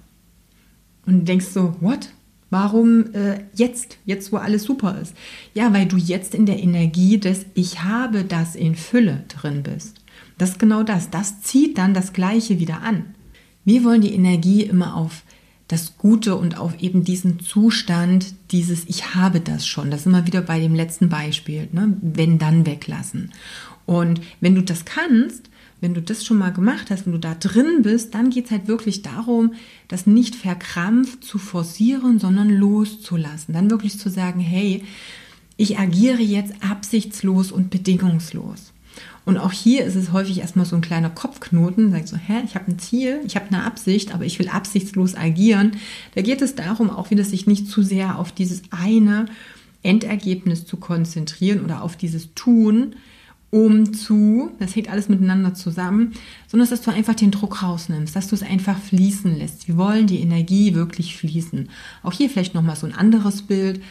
Und 1.06 1.26
denkst 1.26 1.46
so, 1.46 1.74
what? 1.80 2.10
Warum 2.50 3.14
äh, 3.14 3.40
jetzt, 3.54 3.96
jetzt 4.04 4.30
wo 4.30 4.36
alles 4.36 4.64
super 4.64 5.00
ist? 5.00 5.14
Ja, 5.54 5.72
weil 5.72 5.86
du 5.86 5.96
jetzt 5.96 6.34
in 6.34 6.44
der 6.44 6.62
Energie 6.62 7.18
des 7.18 7.46
Ich 7.54 7.82
habe 7.82 8.24
das 8.24 8.54
in 8.56 8.76
Fülle 8.76 9.24
drin 9.28 9.62
bist. 9.62 10.01
Das 10.38 10.50
ist 10.50 10.58
genau 10.58 10.82
das. 10.82 11.10
Das 11.10 11.42
zieht 11.42 11.78
dann 11.78 11.94
das 11.94 12.12
Gleiche 12.12 12.58
wieder 12.58 12.82
an. 12.82 13.14
Wir 13.64 13.84
wollen 13.84 14.00
die 14.00 14.14
Energie 14.14 14.62
immer 14.62 14.96
auf 14.96 15.22
das 15.68 15.96
Gute 15.96 16.36
und 16.36 16.58
auf 16.58 16.82
eben 16.82 17.04
diesen 17.04 17.40
Zustand, 17.40 18.34
dieses 18.50 18.84
Ich 18.88 19.14
habe 19.14 19.40
das 19.40 19.66
schon. 19.66 19.90
Das 19.90 20.00
ist 20.00 20.06
immer 20.06 20.26
wieder 20.26 20.42
bei 20.42 20.60
dem 20.60 20.74
letzten 20.74 21.08
Beispiel, 21.08 21.68
ne? 21.72 21.96
wenn 22.02 22.38
dann 22.38 22.66
weglassen. 22.66 23.32
Und 23.86 24.20
wenn 24.40 24.54
du 24.54 24.62
das 24.62 24.84
kannst, 24.84 25.48
wenn 25.80 25.94
du 25.94 26.02
das 26.02 26.24
schon 26.24 26.38
mal 26.38 26.52
gemacht 26.52 26.90
hast, 26.90 27.06
wenn 27.06 27.12
du 27.12 27.18
da 27.18 27.34
drin 27.34 27.82
bist, 27.82 28.14
dann 28.14 28.30
geht 28.30 28.46
es 28.46 28.50
halt 28.50 28.68
wirklich 28.68 29.02
darum, 29.02 29.54
das 29.88 30.06
nicht 30.06 30.36
verkrampft 30.36 31.24
zu 31.24 31.38
forcieren, 31.38 32.18
sondern 32.18 32.50
loszulassen. 32.50 33.54
Dann 33.54 33.70
wirklich 33.70 33.98
zu 33.98 34.08
sagen, 34.08 34.40
hey, 34.40 34.84
ich 35.56 35.78
agiere 35.78 36.22
jetzt 36.22 36.54
absichtslos 36.62 37.50
und 37.50 37.70
bedingungslos. 37.70 38.71
Und 39.24 39.38
auch 39.38 39.52
hier 39.52 39.84
ist 39.84 39.94
es 39.94 40.12
häufig 40.12 40.40
erstmal 40.40 40.66
so 40.66 40.74
ein 40.74 40.82
kleiner 40.82 41.10
Kopfknoten, 41.10 41.92
sagt 41.92 42.08
so, 42.08 42.16
hä, 42.16 42.42
ich 42.44 42.54
habe 42.54 42.70
ein 42.70 42.78
Ziel, 42.78 43.20
ich 43.24 43.36
habe 43.36 43.46
eine 43.48 43.64
Absicht, 43.64 44.12
aber 44.14 44.24
ich 44.24 44.38
will 44.38 44.48
absichtslos 44.48 45.14
agieren. 45.14 45.72
Da 46.14 46.22
geht 46.22 46.42
es 46.42 46.54
darum, 46.54 46.90
auch 46.90 47.10
wieder 47.10 47.24
sich 47.24 47.46
nicht 47.46 47.68
zu 47.68 47.82
sehr 47.82 48.18
auf 48.18 48.32
dieses 48.32 48.62
eine 48.70 49.26
Endergebnis 49.82 50.66
zu 50.66 50.76
konzentrieren 50.76 51.64
oder 51.64 51.82
auf 51.82 51.96
dieses 51.96 52.34
Tun, 52.34 52.96
um 53.50 53.92
zu, 53.92 54.50
das 54.58 54.74
hängt 54.74 54.88
alles 54.88 55.10
miteinander 55.10 55.52
zusammen, 55.52 56.14
sondern 56.48 56.70
dass 56.70 56.80
du 56.80 56.90
einfach 56.90 57.14
den 57.14 57.30
Druck 57.30 57.62
rausnimmst, 57.62 58.16
dass 58.16 58.28
du 58.28 58.34
es 58.34 58.42
einfach 58.42 58.78
fließen 58.78 59.36
lässt. 59.36 59.68
Wir 59.68 59.76
wollen 59.76 60.06
die 60.06 60.20
Energie 60.20 60.74
wirklich 60.74 61.16
fließen. 61.16 61.68
Auch 62.02 62.14
hier 62.14 62.30
vielleicht 62.30 62.54
nochmal 62.54 62.76
so 62.76 62.86
ein 62.86 62.94
anderes 62.94 63.42
Bild 63.42 63.82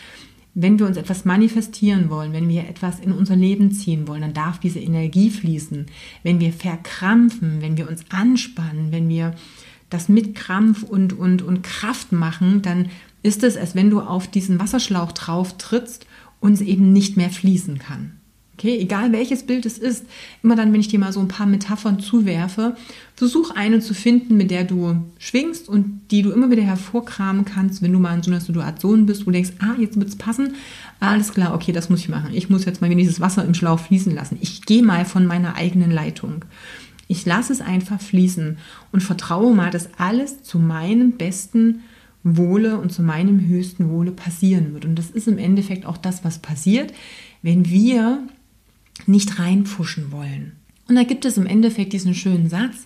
wenn 0.53 0.79
wir 0.79 0.85
uns 0.85 0.97
etwas 0.97 1.25
manifestieren 1.25 2.09
wollen, 2.09 2.33
wenn 2.33 2.49
wir 2.49 2.67
etwas 2.67 2.99
in 2.99 3.11
unser 3.11 3.35
Leben 3.35 3.71
ziehen 3.71 4.07
wollen, 4.07 4.21
dann 4.21 4.33
darf 4.33 4.59
diese 4.59 4.79
Energie 4.79 5.29
fließen. 5.29 5.85
Wenn 6.23 6.39
wir 6.39 6.51
verkrampfen, 6.51 7.61
wenn 7.61 7.77
wir 7.77 7.89
uns 7.89 8.03
anspannen, 8.09 8.91
wenn 8.91 9.07
wir 9.07 9.35
das 9.89 10.09
mit 10.09 10.35
Krampf 10.35 10.83
und, 10.83 11.13
und, 11.13 11.41
und 11.41 11.63
Kraft 11.63 12.11
machen, 12.11 12.61
dann 12.61 12.89
ist 13.23 13.43
es, 13.43 13.55
als 13.55 13.75
wenn 13.75 13.89
du 13.89 14.01
auf 14.01 14.27
diesen 14.27 14.59
Wasserschlauch 14.59 15.11
drauf 15.11 15.57
trittst 15.57 16.05
und 16.39 16.53
es 16.53 16.61
eben 16.61 16.91
nicht 16.91 17.17
mehr 17.17 17.29
fließen 17.29 17.77
kann. 17.77 18.20
Okay, 18.61 18.77
egal 18.77 19.11
welches 19.11 19.41
Bild 19.41 19.65
es 19.65 19.79
ist, 19.79 20.05
immer 20.43 20.55
dann, 20.55 20.71
wenn 20.71 20.81
ich 20.81 20.87
dir 20.87 20.99
mal 20.99 21.11
so 21.11 21.19
ein 21.19 21.27
paar 21.27 21.47
Metaphern 21.47 21.99
zuwerfe, 21.99 22.75
versuch 23.15 23.49
eine 23.55 23.79
zu 23.79 23.95
finden, 23.95 24.37
mit 24.37 24.51
der 24.51 24.65
du 24.65 24.97
schwingst 25.17 25.67
und 25.67 26.01
die 26.11 26.21
du 26.21 26.29
immer 26.29 26.51
wieder 26.51 26.61
hervorkramen 26.61 27.43
kannst, 27.43 27.81
wenn 27.81 27.91
du 27.91 27.97
mal 27.97 28.13
in 28.13 28.21
so 28.21 28.29
einer 28.29 28.39
Situation 28.39 29.07
bist, 29.07 29.21
wo 29.21 29.25
du 29.25 29.31
denkst, 29.31 29.53
ah, 29.61 29.73
jetzt 29.79 29.97
wird 29.97 30.09
es 30.09 30.15
passen. 30.15 30.53
Alles 30.99 31.33
klar, 31.33 31.55
okay, 31.55 31.71
das 31.71 31.89
muss 31.89 32.01
ich 32.01 32.09
machen. 32.09 32.35
Ich 32.35 32.51
muss 32.51 32.65
jetzt 32.65 32.81
mal 32.81 32.93
dieses 32.93 33.19
Wasser 33.19 33.43
im 33.43 33.55
Schlauch 33.55 33.79
fließen 33.79 34.13
lassen. 34.13 34.37
Ich 34.41 34.61
gehe 34.61 34.83
mal 34.83 35.05
von 35.05 35.25
meiner 35.25 35.55
eigenen 35.55 35.89
Leitung. 35.89 36.45
Ich 37.07 37.25
lasse 37.25 37.53
es 37.53 37.61
einfach 37.61 37.99
fließen 37.99 38.59
und 38.91 39.01
vertraue 39.01 39.55
mal, 39.55 39.71
dass 39.71 39.89
alles 39.97 40.43
zu 40.43 40.59
meinem 40.59 41.13
besten 41.13 41.81
Wohle 42.23 42.77
und 42.77 42.93
zu 42.93 43.01
meinem 43.01 43.47
höchsten 43.47 43.89
Wohle 43.89 44.11
passieren 44.11 44.75
wird. 44.75 44.85
Und 44.85 44.99
das 44.99 45.09
ist 45.09 45.27
im 45.27 45.39
Endeffekt 45.39 45.87
auch 45.87 45.97
das, 45.97 46.23
was 46.23 46.37
passiert, 46.37 46.93
wenn 47.41 47.67
wir 47.67 48.19
nicht 49.07 49.39
reinpfuschen 49.39 50.11
wollen. 50.11 50.53
Und 50.87 50.95
da 50.95 51.03
gibt 51.03 51.25
es 51.25 51.37
im 51.37 51.45
Endeffekt 51.45 51.93
diesen 51.93 52.13
schönen 52.13 52.49
Satz, 52.49 52.85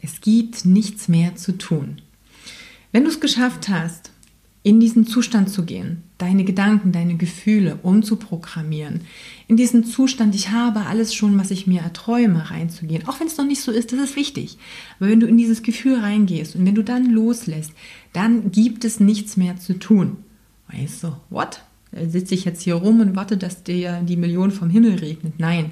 es 0.00 0.20
gibt 0.20 0.64
nichts 0.64 1.08
mehr 1.08 1.36
zu 1.36 1.52
tun. 1.58 2.00
Wenn 2.90 3.04
du 3.04 3.10
es 3.10 3.20
geschafft 3.20 3.68
hast, 3.68 4.10
in 4.64 4.78
diesen 4.78 5.06
Zustand 5.06 5.48
zu 5.50 5.64
gehen, 5.64 6.04
deine 6.18 6.44
Gedanken, 6.44 6.92
deine 6.92 7.16
Gefühle 7.16 7.78
umzuprogrammieren, 7.82 9.00
in 9.48 9.56
diesen 9.56 9.84
Zustand, 9.84 10.34
ich 10.34 10.50
habe 10.50 10.86
alles 10.86 11.14
schon, 11.14 11.36
was 11.38 11.50
ich 11.50 11.66
mir 11.66 11.80
erträume, 11.80 12.50
reinzugehen, 12.50 13.08
auch 13.08 13.18
wenn 13.18 13.26
es 13.26 13.36
noch 13.36 13.46
nicht 13.46 13.60
so 13.60 13.72
ist, 13.72 13.92
das 13.92 13.98
ist 13.98 14.16
wichtig. 14.16 14.58
Aber 14.98 15.08
wenn 15.08 15.20
du 15.20 15.26
in 15.26 15.36
dieses 15.36 15.62
Gefühl 15.62 15.98
reingehst 15.98 16.54
und 16.54 16.64
wenn 16.64 16.76
du 16.76 16.84
dann 16.84 17.06
loslässt, 17.06 17.72
dann 18.12 18.52
gibt 18.52 18.84
es 18.84 19.00
nichts 19.00 19.36
mehr 19.36 19.56
zu 19.56 19.78
tun. 19.78 20.18
Weißt 20.68 21.02
du, 21.02 21.16
what? 21.30 21.62
Sitze 22.06 22.34
ich 22.34 22.44
jetzt 22.44 22.62
hier 22.62 22.74
rum 22.74 23.00
und 23.00 23.16
warte, 23.16 23.36
dass 23.36 23.62
dir 23.62 24.00
die 24.02 24.16
Million 24.16 24.50
vom 24.50 24.70
Himmel 24.70 24.98
regnet. 24.98 25.34
Nein, 25.38 25.70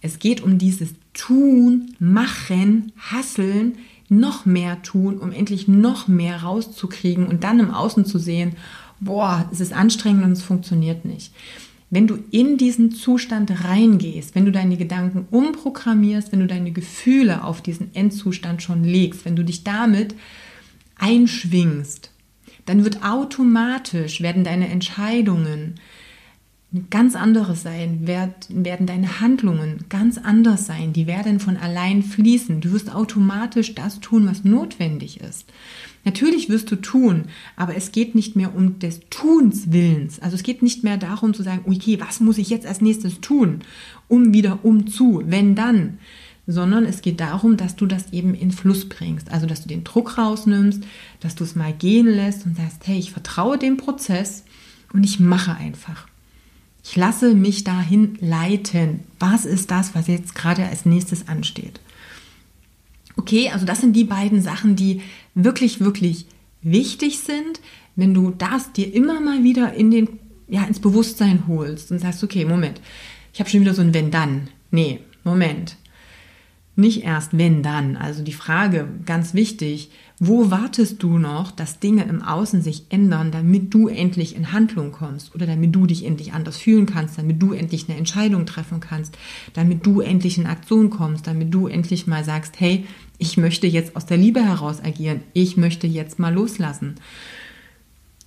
es 0.00 0.18
geht 0.18 0.42
um 0.42 0.58
dieses 0.58 0.90
Tun, 1.12 1.94
Machen, 1.98 2.92
Hasseln, 2.96 3.78
noch 4.08 4.46
mehr 4.46 4.80
tun, 4.82 5.18
um 5.18 5.32
endlich 5.32 5.68
noch 5.68 6.08
mehr 6.08 6.42
rauszukriegen 6.42 7.26
und 7.26 7.44
dann 7.44 7.60
im 7.60 7.70
Außen 7.70 8.04
zu 8.04 8.18
sehen, 8.18 8.52
boah, 9.00 9.48
es 9.52 9.60
ist 9.60 9.72
anstrengend 9.72 10.24
und 10.24 10.32
es 10.32 10.42
funktioniert 10.42 11.04
nicht. 11.04 11.32
Wenn 11.90 12.06
du 12.06 12.18
in 12.30 12.58
diesen 12.58 12.90
Zustand 12.92 13.64
reingehst, 13.64 14.34
wenn 14.34 14.44
du 14.44 14.52
deine 14.52 14.76
Gedanken 14.76 15.26
umprogrammierst, 15.30 16.32
wenn 16.32 16.40
du 16.40 16.46
deine 16.46 16.70
Gefühle 16.70 17.44
auf 17.44 17.62
diesen 17.62 17.94
Endzustand 17.94 18.62
schon 18.62 18.84
legst, 18.84 19.24
wenn 19.24 19.36
du 19.36 19.44
dich 19.44 19.64
damit 19.64 20.14
einschwingst, 20.98 22.10
dann 22.68 22.84
wird 22.84 23.02
automatisch, 23.02 24.20
werden 24.20 24.44
deine 24.44 24.68
Entscheidungen 24.68 25.76
ganz 26.90 27.16
anderes 27.16 27.62
sein, 27.62 28.06
werden 28.06 28.86
deine 28.86 29.20
Handlungen 29.20 29.86
ganz 29.88 30.18
anders 30.18 30.66
sein, 30.66 30.92
die 30.92 31.06
werden 31.06 31.40
von 31.40 31.56
allein 31.56 32.02
fließen. 32.02 32.60
Du 32.60 32.72
wirst 32.72 32.94
automatisch 32.94 33.74
das 33.74 34.00
tun, 34.00 34.26
was 34.26 34.44
notwendig 34.44 35.20
ist. 35.20 35.46
Natürlich 36.04 36.50
wirst 36.50 36.70
du 36.70 36.76
tun, 36.76 37.24
aber 37.56 37.74
es 37.74 37.90
geht 37.90 38.14
nicht 38.14 38.36
mehr 38.36 38.54
um 38.54 38.78
des 38.78 39.00
Tuns 39.08 39.72
Willens. 39.72 40.20
Also 40.20 40.36
es 40.36 40.42
geht 40.42 40.62
nicht 40.62 40.84
mehr 40.84 40.98
darum 40.98 41.32
zu 41.32 41.42
sagen, 41.42 41.62
okay, 41.64 41.98
was 42.00 42.20
muss 42.20 42.36
ich 42.36 42.50
jetzt 42.50 42.66
als 42.66 42.82
nächstes 42.82 43.22
tun, 43.22 43.60
um 44.06 44.34
wieder 44.34 44.58
umzu, 44.62 45.22
wenn 45.24 45.54
dann, 45.54 45.98
sondern 46.50 46.86
es 46.86 47.02
geht 47.02 47.20
darum, 47.20 47.58
dass 47.58 47.76
du 47.76 47.84
das 47.84 48.10
eben 48.10 48.34
in 48.34 48.50
Fluss 48.50 48.88
bringst. 48.88 49.30
Also, 49.30 49.46
dass 49.46 49.62
du 49.62 49.68
den 49.68 49.84
Druck 49.84 50.16
rausnimmst, 50.16 50.82
dass 51.20 51.34
du 51.34 51.44
es 51.44 51.54
mal 51.54 51.74
gehen 51.74 52.06
lässt 52.06 52.46
und 52.46 52.56
sagst, 52.56 52.86
hey, 52.86 52.98
ich 52.98 53.12
vertraue 53.12 53.58
dem 53.58 53.76
Prozess 53.76 54.44
und 54.94 55.04
ich 55.04 55.20
mache 55.20 55.54
einfach. 55.54 56.08
Ich 56.82 56.96
lasse 56.96 57.34
mich 57.34 57.64
dahin 57.64 58.16
leiten. 58.22 59.00
Was 59.18 59.44
ist 59.44 59.70
das, 59.70 59.94
was 59.94 60.06
jetzt 60.06 60.34
gerade 60.34 60.64
als 60.64 60.86
nächstes 60.86 61.28
ansteht? 61.28 61.80
Okay, 63.16 63.50
also 63.50 63.66
das 63.66 63.82
sind 63.82 63.94
die 63.94 64.04
beiden 64.04 64.40
Sachen, 64.40 64.74
die 64.74 65.02
wirklich, 65.34 65.80
wirklich 65.80 66.24
wichtig 66.62 67.18
sind, 67.18 67.60
wenn 67.94 68.14
du 68.14 68.30
das 68.30 68.72
dir 68.72 68.94
immer 68.94 69.20
mal 69.20 69.44
wieder 69.44 69.74
in 69.74 69.90
den, 69.90 70.08
ja, 70.48 70.64
ins 70.64 70.80
Bewusstsein 70.80 71.46
holst 71.46 71.92
und 71.92 71.98
sagst, 71.98 72.24
okay, 72.24 72.46
Moment, 72.46 72.80
ich 73.34 73.40
habe 73.40 73.50
schon 73.50 73.60
wieder 73.60 73.74
so 73.74 73.82
ein 73.82 73.92
Wenn-Dann. 73.92 74.48
Nee, 74.70 75.00
Moment. 75.24 75.76
Nicht 76.78 77.02
erst 77.02 77.36
wenn 77.36 77.64
dann. 77.64 77.96
Also 77.96 78.22
die 78.22 78.32
Frage, 78.32 78.86
ganz 79.04 79.34
wichtig, 79.34 79.90
wo 80.20 80.52
wartest 80.52 81.02
du 81.02 81.18
noch, 81.18 81.50
dass 81.50 81.80
Dinge 81.80 82.04
im 82.04 82.22
Außen 82.22 82.62
sich 82.62 82.84
ändern, 82.90 83.32
damit 83.32 83.74
du 83.74 83.88
endlich 83.88 84.36
in 84.36 84.52
Handlung 84.52 84.92
kommst 84.92 85.34
oder 85.34 85.44
damit 85.44 85.74
du 85.74 85.86
dich 85.86 86.04
endlich 86.04 86.34
anders 86.34 86.56
fühlen 86.56 86.86
kannst, 86.86 87.18
damit 87.18 87.42
du 87.42 87.52
endlich 87.52 87.88
eine 87.88 87.98
Entscheidung 87.98 88.46
treffen 88.46 88.78
kannst, 88.78 89.18
damit 89.54 89.84
du 89.86 90.00
endlich 90.00 90.38
in 90.38 90.46
Aktion 90.46 90.88
kommst, 90.88 91.26
damit 91.26 91.52
du 91.52 91.66
endlich 91.66 92.06
mal 92.06 92.22
sagst, 92.22 92.60
hey, 92.60 92.86
ich 93.18 93.36
möchte 93.36 93.66
jetzt 93.66 93.96
aus 93.96 94.06
der 94.06 94.16
Liebe 94.16 94.40
heraus 94.40 94.80
agieren, 94.80 95.22
ich 95.32 95.56
möchte 95.56 95.88
jetzt 95.88 96.20
mal 96.20 96.32
loslassen. 96.32 96.94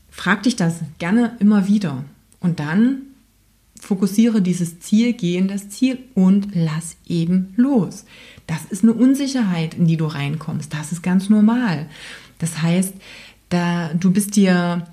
Frag 0.10 0.43
dich 0.43 0.58
das 0.58 0.81
gerne 1.00 1.38
immer 1.39 1.70
wieder 1.70 2.03
und 2.41 2.60
dann 2.60 3.03
fokussiere 3.81 4.41
dieses 4.41 4.79
Ziel, 4.79 5.13
geh 5.13 5.36
in 5.36 5.48
das 5.48 5.70
Ziel 5.70 5.98
und 6.13 6.50
lass 6.53 6.96
eben 7.08 7.53
los. 7.58 8.05
Das 8.51 8.65
ist 8.65 8.84
eine 8.84 8.91
Unsicherheit, 8.91 9.75
in 9.75 9.88
die 9.88 9.96
du 9.96 10.08
reinkommst. 10.08 10.74
Das 10.74 10.91
ist 10.91 11.01
ganz 11.01 11.29
normal. 11.29 11.88
Das 12.38 12.62
heißt, 12.62 12.93
da 13.48 13.93
du 13.93 14.12
bist 14.12 14.36
dir 14.36 14.88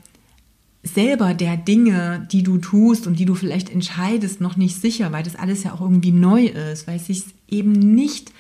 selber 0.85 1.35
der 1.35 1.57
Dinge, 1.57 2.29
die 2.31 2.45
du 2.45 2.59
tust 2.59 3.09
und 3.09 3.19
die 3.19 3.25
du 3.25 3.35
vielleicht 3.35 3.69
entscheidest, 3.69 4.41
noch 4.41 4.57
nicht 4.57 4.81
sicher, 4.81 5.11
weil 5.11 5.25
das 5.25 5.35
alles 5.35 5.65
ja 5.65 5.73
auch 5.73 5.81
irgendwie 5.81 6.13
neu 6.13 6.45
ist, 6.45 6.87
weil 6.87 6.99
es 6.99 7.07
sich 7.07 7.25
eben 7.49 7.73
nicht 7.73 8.31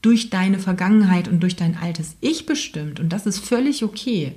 durch 0.00 0.30
deine 0.30 0.60
Vergangenheit 0.60 1.26
und 1.26 1.40
durch 1.42 1.56
dein 1.56 1.76
altes 1.76 2.14
Ich 2.20 2.46
bestimmt 2.46 3.00
und 3.00 3.08
das 3.12 3.26
ist 3.26 3.44
völlig 3.44 3.82
okay. 3.82 4.36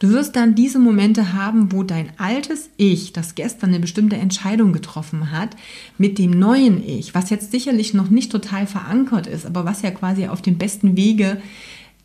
Du 0.00 0.10
wirst 0.10 0.34
dann 0.34 0.54
diese 0.54 0.78
Momente 0.78 1.32
haben, 1.34 1.70
wo 1.72 1.82
dein 1.82 2.10
altes 2.18 2.68
Ich, 2.76 3.12
das 3.12 3.34
gestern 3.36 3.70
eine 3.70 3.80
bestimmte 3.80 4.16
Entscheidung 4.16 4.72
getroffen 4.72 5.30
hat, 5.30 5.56
mit 5.98 6.18
dem 6.18 6.32
neuen 6.32 6.86
Ich, 6.86 7.14
was 7.14 7.30
jetzt 7.30 7.52
sicherlich 7.52 7.94
noch 7.94 8.10
nicht 8.10 8.32
total 8.32 8.66
verankert 8.66 9.26
ist, 9.26 9.46
aber 9.46 9.64
was 9.64 9.82
ja 9.82 9.90
quasi 9.92 10.26
auf 10.26 10.42
dem 10.42 10.58
besten 10.58 10.96
Wege 10.96 11.40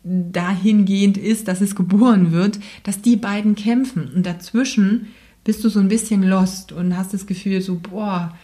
dahingehend 0.04 1.18
ist, 1.18 1.48
dass 1.48 1.60
es 1.60 1.74
geboren 1.74 2.32
wird, 2.32 2.58
dass 2.84 3.02
die 3.02 3.16
beiden 3.16 3.54
kämpfen. 3.54 4.10
Und 4.14 4.24
dazwischen 4.24 5.08
bist 5.44 5.64
du 5.64 5.68
so 5.68 5.80
ein 5.80 5.88
bisschen 5.88 6.22
lost 6.22 6.72
und 6.72 6.96
hast 6.96 7.12
das 7.12 7.26
Gefühl 7.26 7.60
so, 7.60 7.76
boah, 7.76 8.34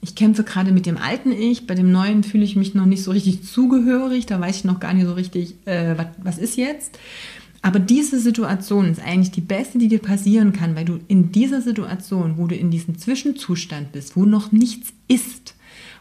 ich 0.00 0.14
kämpfe 0.14 0.44
gerade 0.44 0.72
mit 0.72 0.86
dem 0.86 0.96
alten 0.96 1.32
Ich, 1.32 1.66
bei 1.66 1.74
dem 1.74 1.90
neuen 1.90 2.22
fühle 2.22 2.44
ich 2.44 2.56
mich 2.56 2.74
noch 2.74 2.86
nicht 2.86 3.02
so 3.02 3.10
richtig 3.10 3.44
zugehörig, 3.44 4.26
da 4.26 4.40
weiß 4.40 4.56
ich 4.56 4.64
noch 4.64 4.80
gar 4.80 4.94
nicht 4.94 5.06
so 5.06 5.14
richtig, 5.14 5.54
äh, 5.66 5.96
was, 5.96 6.06
was 6.22 6.38
ist 6.38 6.56
jetzt. 6.56 6.98
Aber 7.66 7.80
diese 7.80 8.20
Situation 8.20 8.92
ist 8.92 9.00
eigentlich 9.00 9.32
die 9.32 9.40
beste, 9.40 9.78
die 9.78 9.88
dir 9.88 9.98
passieren 9.98 10.52
kann, 10.52 10.76
weil 10.76 10.84
du 10.84 11.00
in 11.08 11.32
dieser 11.32 11.60
Situation, 11.60 12.34
wo 12.36 12.46
du 12.46 12.54
in 12.54 12.70
diesem 12.70 12.96
Zwischenzustand 12.96 13.90
bist, 13.90 14.14
wo 14.14 14.24
noch 14.24 14.52
nichts 14.52 14.92
ist, 15.08 15.56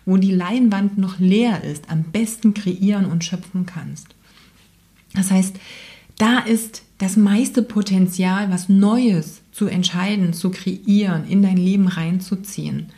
wo 0.05 0.17
die 0.17 0.29
Leinwand 0.29 1.00
noch 1.00 1.17
leer 1.17 1.63
ist, 1.63 1.89
am 1.89 2.03
besten 2.03 2.53
kreieren 2.53 3.07
und 3.07 3.24
schöpfen 3.24 3.65
kannst. 3.65 4.10
Das 5.15 5.31
heißt, 5.31 5.55
da 6.19 6.38
ist 6.38 6.84
das 7.00 7.17
meiste 7.17 7.63
Potenzial, 7.63 8.51
was 8.51 8.69
Neues 8.69 9.41
zu 9.51 9.65
entscheiden, 9.65 10.34
zu 10.34 10.51
kreieren, 10.51 11.27
in 11.27 11.41
dein 11.41 11.57
Leben 11.57 11.88
reinzuziehen. 11.88 12.91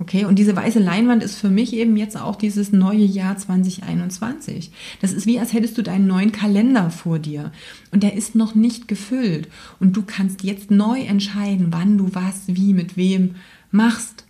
Okay, 0.00 0.24
und 0.24 0.38
diese 0.38 0.54
weiße 0.54 0.78
Leinwand 0.78 1.24
ist 1.24 1.36
für 1.36 1.48
mich 1.48 1.72
eben 1.74 1.96
jetzt 1.96 2.16
auch 2.16 2.36
dieses 2.36 2.70
neue 2.70 3.04
Jahr 3.04 3.36
2021. 3.36 4.70
Das 5.00 5.12
ist 5.12 5.26
wie, 5.26 5.40
als 5.40 5.52
hättest 5.52 5.76
du 5.76 5.82
deinen 5.82 6.06
neuen 6.06 6.30
Kalender 6.30 6.90
vor 6.90 7.18
dir 7.18 7.50
und 7.90 8.04
der 8.04 8.14
ist 8.14 8.36
noch 8.36 8.54
nicht 8.54 8.86
gefüllt 8.86 9.48
und 9.80 9.96
du 9.96 10.02
kannst 10.02 10.44
jetzt 10.44 10.70
neu 10.70 11.00
entscheiden, 11.00 11.68
wann 11.70 11.98
du 11.98 12.14
was, 12.14 12.42
wie, 12.46 12.74
mit 12.74 12.96
wem 12.96 13.34
machst. 13.72 14.24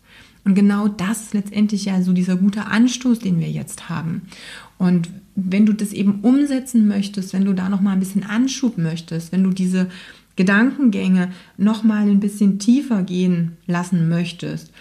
Und 0.44 0.54
genau 0.54 0.88
das 0.88 1.24
ist 1.24 1.34
letztendlich 1.34 1.84
ja 1.84 2.00
so 2.00 2.14
dieser 2.14 2.36
gute 2.36 2.64
Anstoß, 2.64 3.18
den 3.18 3.38
wir 3.38 3.50
jetzt 3.50 3.90
haben. 3.90 4.22
Und 4.78 5.10
wenn 5.34 5.66
du 5.66 5.74
das 5.74 5.92
eben 5.92 6.20
umsetzen 6.22 6.88
möchtest, 6.88 7.34
wenn 7.34 7.44
du 7.44 7.52
da 7.52 7.68
noch 7.68 7.82
mal 7.82 7.92
ein 7.92 8.00
bisschen 8.00 8.22
Anschub 8.24 8.78
möchtest, 8.78 9.32
wenn 9.32 9.44
du 9.44 9.50
diese 9.50 9.88
Gedankengänge 10.36 11.30
noch 11.58 11.82
mal 11.82 12.08
ein 12.08 12.20
bisschen 12.20 12.58
tiefer 12.58 13.02
gehen 13.02 13.58
lassen 13.66 14.08
möchtest, 14.08 14.72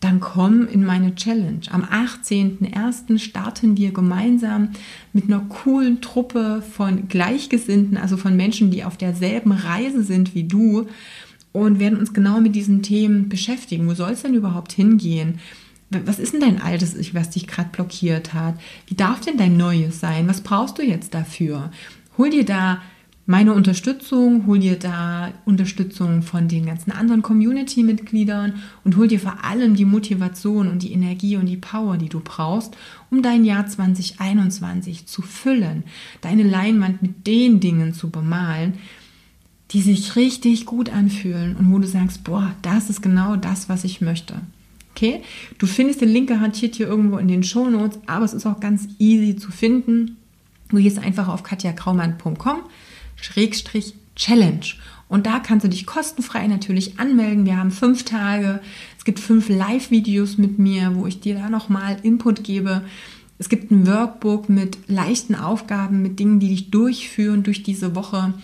dann 0.00 0.18
komm 0.18 0.66
in 0.66 0.84
meine 0.84 1.14
Challenge. 1.14 1.60
Am 1.70 1.84
18.01. 1.84 3.18
starten 3.18 3.76
wir 3.76 3.92
gemeinsam 3.92 4.70
mit 5.12 5.24
einer 5.24 5.40
coolen 5.40 6.00
Truppe 6.00 6.62
von 6.62 7.08
Gleichgesinnten, 7.08 7.98
also 7.98 8.16
von 8.16 8.34
Menschen, 8.34 8.70
die 8.70 8.82
auf 8.84 8.96
derselben 8.96 9.52
Reise 9.52 10.02
sind 10.02 10.34
wie 10.34 10.44
du 10.44 10.86
und 11.52 11.78
werden 11.78 11.98
uns 11.98 12.14
genau 12.14 12.40
mit 12.40 12.54
diesen 12.54 12.82
Themen 12.82 13.28
beschäftigen. 13.28 13.86
Wo 13.88 13.94
soll 13.94 14.12
es 14.12 14.22
denn 14.22 14.34
überhaupt 14.34 14.72
hingehen? 14.72 15.38
Was 15.90 16.18
ist 16.18 16.32
denn 16.32 16.40
dein 16.40 16.62
altes 16.62 16.94
Ich, 16.94 17.14
was 17.14 17.30
dich 17.30 17.46
gerade 17.46 17.70
blockiert 17.70 18.32
hat? 18.32 18.54
Wie 18.86 18.94
darf 18.94 19.20
denn 19.20 19.36
dein 19.36 19.56
neues 19.56 20.00
sein? 20.00 20.28
Was 20.28 20.40
brauchst 20.40 20.78
du 20.78 20.82
jetzt 20.82 21.14
dafür? 21.14 21.72
Hol 22.16 22.30
dir 22.30 22.44
da 22.44 22.80
meine 23.30 23.54
Unterstützung, 23.54 24.48
hol 24.48 24.58
dir 24.58 24.76
da 24.76 25.30
Unterstützung 25.44 26.22
von 26.22 26.48
den 26.48 26.66
ganzen 26.66 26.90
anderen 26.90 27.22
Community-Mitgliedern 27.22 28.54
und 28.82 28.96
hol 28.96 29.06
dir 29.06 29.20
vor 29.20 29.44
allem 29.44 29.76
die 29.76 29.84
Motivation 29.84 30.68
und 30.68 30.82
die 30.82 30.92
Energie 30.92 31.36
und 31.36 31.46
die 31.46 31.56
Power, 31.56 31.96
die 31.96 32.08
du 32.08 32.18
brauchst, 32.18 32.76
um 33.08 33.22
dein 33.22 33.44
Jahr 33.44 33.68
2021 33.68 35.06
zu 35.06 35.22
füllen, 35.22 35.84
deine 36.22 36.42
Leinwand 36.42 37.02
mit 37.02 37.28
den 37.28 37.60
Dingen 37.60 37.94
zu 37.94 38.10
bemalen, 38.10 38.74
die 39.70 39.82
sich 39.82 40.16
richtig 40.16 40.66
gut 40.66 40.90
anfühlen 40.90 41.54
und 41.54 41.72
wo 41.72 41.78
du 41.78 41.86
sagst, 41.86 42.24
boah, 42.24 42.52
das 42.62 42.90
ist 42.90 43.00
genau 43.00 43.36
das, 43.36 43.68
was 43.68 43.84
ich 43.84 44.00
möchte. 44.00 44.40
Okay? 44.96 45.22
Du 45.58 45.68
findest 45.68 46.00
den 46.00 46.08
Link 46.08 46.30
garantiert 46.30 46.74
hier 46.74 46.88
irgendwo 46.88 47.18
in 47.18 47.28
den 47.28 47.44
Show 47.44 47.70
Notes, 47.70 48.00
aber 48.08 48.24
es 48.24 48.34
ist 48.34 48.44
auch 48.44 48.58
ganz 48.58 48.88
easy 48.98 49.36
zu 49.36 49.52
finden. 49.52 50.16
Du 50.70 50.78
gehst 50.78 50.98
einfach 50.98 51.28
auf 51.28 51.44
katjakraumann.com 51.44 52.62
Schrägstrich 53.20 53.94
Challenge. 54.16 54.66
Und 55.08 55.26
da 55.26 55.40
kannst 55.40 55.64
du 55.64 55.68
dich 55.68 55.86
kostenfrei 55.86 56.46
natürlich 56.46 57.00
anmelden. 57.00 57.44
Wir 57.44 57.56
haben 57.56 57.72
fünf 57.72 58.04
Tage. 58.04 58.60
Es 58.96 59.04
gibt 59.04 59.18
fünf 59.18 59.48
Live-Videos 59.48 60.38
mit 60.38 60.58
mir, 60.58 60.94
wo 60.94 61.06
ich 61.06 61.20
dir 61.20 61.34
da 61.34 61.50
nochmal 61.50 61.96
Input 62.02 62.44
gebe. 62.44 62.82
Es 63.40 63.48
gibt 63.48 63.70
ein 63.70 63.86
Workbook 63.86 64.50
mit 64.50 64.76
leichten 64.86 65.34
Aufgaben, 65.34 66.02
mit 66.02 66.20
Dingen, 66.20 66.40
die 66.40 66.50
dich 66.50 66.70
durchführen 66.70 67.42
durch 67.42 67.62
diese 67.62 67.96
Woche. 67.96 68.34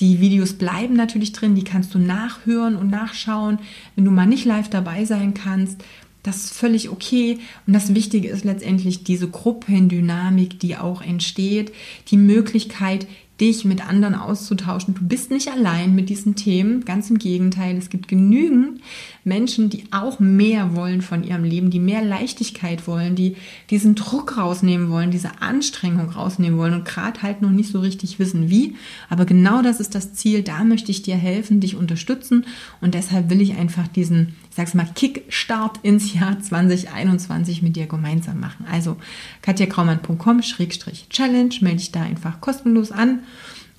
Die 0.00 0.18
Videos 0.20 0.54
bleiben 0.54 0.94
natürlich 0.94 1.32
drin, 1.32 1.54
die 1.54 1.62
kannst 1.62 1.94
du 1.94 1.98
nachhören 1.98 2.74
und 2.74 2.90
nachschauen, 2.90 3.58
wenn 3.94 4.06
du 4.06 4.10
mal 4.10 4.26
nicht 4.26 4.46
live 4.46 4.70
dabei 4.70 5.04
sein 5.04 5.34
kannst. 5.34 5.84
Das 6.22 6.36
ist 6.36 6.54
völlig 6.54 6.88
okay. 6.88 7.38
Und 7.66 7.74
das 7.74 7.94
Wichtige 7.94 8.28
ist 8.28 8.44
letztendlich 8.44 9.04
diese 9.04 9.28
Gruppendynamik, 9.28 10.58
die 10.58 10.76
auch 10.76 11.02
entsteht, 11.02 11.72
die 12.08 12.16
Möglichkeit, 12.16 13.06
dich 13.40 13.64
mit 13.64 13.86
anderen 13.86 14.14
auszutauschen. 14.14 14.94
Du 14.94 15.02
bist 15.02 15.30
nicht 15.30 15.50
allein 15.50 15.94
mit 15.94 16.08
diesen 16.08 16.36
Themen, 16.36 16.84
ganz 16.84 17.10
im 17.10 17.18
Gegenteil. 17.18 17.76
Es 17.76 17.90
gibt 17.90 18.08
genügend 18.08 18.80
Menschen, 19.24 19.68
die 19.68 19.84
auch 19.90 20.20
mehr 20.20 20.74
wollen 20.74 21.02
von 21.02 21.22
ihrem 21.22 21.44
Leben, 21.44 21.70
die 21.70 21.80
mehr 21.80 22.02
Leichtigkeit 22.02 22.86
wollen, 22.86 23.14
die 23.14 23.36
diesen 23.68 23.94
Druck 23.94 24.38
rausnehmen 24.38 24.88
wollen, 24.88 25.10
diese 25.10 25.42
Anstrengung 25.42 26.10
rausnehmen 26.10 26.58
wollen 26.58 26.74
und 26.74 26.84
gerade 26.86 27.22
halt 27.22 27.42
noch 27.42 27.50
nicht 27.50 27.70
so 27.70 27.80
richtig 27.80 28.18
wissen, 28.18 28.48
wie. 28.48 28.74
Aber 29.10 29.26
genau 29.26 29.60
das 29.60 29.80
ist 29.80 29.94
das 29.94 30.14
Ziel. 30.14 30.42
Da 30.42 30.64
möchte 30.64 30.90
ich 30.90 31.02
dir 31.02 31.16
helfen, 31.16 31.60
dich 31.60 31.76
unterstützen 31.76 32.46
und 32.80 32.94
deshalb 32.94 33.28
will 33.28 33.42
ich 33.42 33.56
einfach 33.56 33.88
diesen 33.88 34.34
sag's 34.56 34.74
mal, 34.74 34.88
Kickstart 34.94 35.80
ins 35.82 36.14
Jahr 36.14 36.40
2021 36.40 37.60
mit 37.60 37.76
dir 37.76 37.84
gemeinsam 37.86 38.40
machen. 38.40 38.64
Also 38.70 38.96
katjakraumann.com-challenge, 39.42 41.56
melde 41.60 41.76
dich 41.76 41.92
da 41.92 42.00
einfach 42.00 42.40
kostenlos 42.40 42.90
an. 42.90 43.24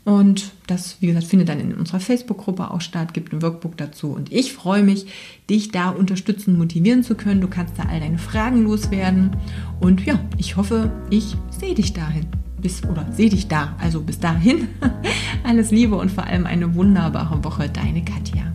Und 0.07 0.53
das, 0.67 1.01
wie 1.01 1.07
gesagt, 1.07 1.25
findet 1.25 1.49
dann 1.49 1.59
in 1.59 1.73
unserer 1.73 1.99
Facebook-Gruppe 1.99 2.71
auch 2.71 2.79
statt, 2.79 3.13
gibt 3.13 3.33
ein 3.33 3.41
Workbook 3.41 3.75
dazu. 3.75 4.11
Und 4.11 4.31
ich 4.31 4.53
freue 4.53 4.81
mich, 4.81 5.07
dich 5.49 5.71
da 5.71 5.89
unterstützen, 5.89 6.57
motivieren 6.57 7.03
zu 7.03 7.15
können. 7.15 7.41
Du 7.41 7.49
kannst 7.49 7.77
da 7.77 7.83
all 7.89 7.99
deine 7.99 8.17
Fragen 8.17 8.63
loswerden. 8.63 9.35
Und 9.81 10.05
ja, 10.05 10.17
ich 10.37 10.55
hoffe, 10.55 10.93
ich 11.09 11.35
sehe 11.49 11.75
dich 11.75 11.91
dahin. 11.91 12.25
Bis, 12.61 12.85
oder 12.85 13.05
sehe 13.11 13.29
dich 13.29 13.49
da. 13.49 13.75
Also 13.81 13.99
bis 13.99 14.17
dahin. 14.17 14.69
Alles 15.43 15.71
Liebe 15.71 15.97
und 15.97 16.09
vor 16.09 16.23
allem 16.23 16.45
eine 16.45 16.73
wunderbare 16.73 17.43
Woche. 17.43 17.67
Deine 17.67 18.05
Katja. 18.05 18.53